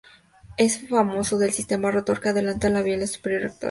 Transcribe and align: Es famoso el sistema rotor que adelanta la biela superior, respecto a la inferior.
Es 0.57 0.89
famoso 0.89 1.39
el 1.43 1.51
sistema 1.53 1.91
rotor 1.91 2.19
que 2.19 2.29
adelanta 2.29 2.69
la 2.71 2.81
biela 2.81 3.05
superior, 3.05 3.09
respecto 3.11 3.37
a 3.37 3.39
la 3.39 3.49
inferior. 3.49 3.59